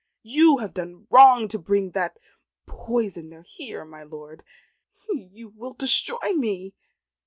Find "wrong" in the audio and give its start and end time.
1.11-1.47